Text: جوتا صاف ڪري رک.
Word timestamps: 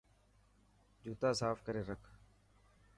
جوتا 1.03 1.29
صاف 1.39 1.57
ڪري 1.65 1.81
رک. 1.89 2.03